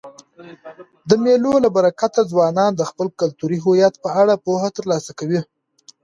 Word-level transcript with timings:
د 1.09 1.11
مېلو 1.23 1.53
له 1.63 1.69
برکته 1.77 2.21
ځوانان 2.31 2.71
د 2.75 2.81
خپل 2.89 3.07
کلتوري 3.19 3.57
هویت 3.65 3.93
په 4.03 4.09
اړه 4.21 4.41
پوهه 4.45 4.69
ترلاسه 4.77 5.11
کوي. 5.19 5.41